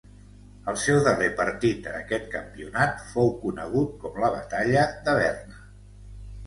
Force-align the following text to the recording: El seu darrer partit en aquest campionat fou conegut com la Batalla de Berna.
El 0.71 0.77
seu 0.83 1.01
darrer 1.07 1.27
partit 1.41 1.85
en 1.91 1.99
aquest 1.99 2.25
campionat 2.37 3.07
fou 3.13 3.31
conegut 3.45 3.93
com 4.07 4.19
la 4.27 4.35
Batalla 4.41 4.89
de 5.11 5.19
Berna. 5.23 5.63